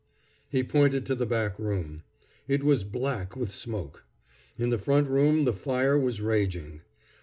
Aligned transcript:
He 0.49 0.63
pointed 0.63 1.05
to 1.05 1.13
the 1.13 1.27
back 1.27 1.59
room. 1.59 2.01
It 2.47 2.63
was 2.63 2.83
black 2.83 3.35
with 3.35 3.51
smoke. 3.51 4.03
In 4.57 4.71
the 4.71 4.79
front 4.79 5.07
room 5.07 5.45
the 5.45 5.53
fire 5.53 5.95
was 5.95 6.21
raging. 6.21 6.81